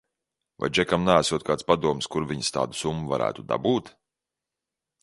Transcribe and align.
Vai 0.61 0.69
Džekam 0.77 1.05
neesot 1.09 1.45
kāds 1.49 1.67
padoms, 1.73 2.09
kur 2.15 2.27
viņas 2.33 2.51
tādu 2.59 2.81
summu 2.81 3.13
varētu 3.13 3.47
dabūt? 3.55 3.95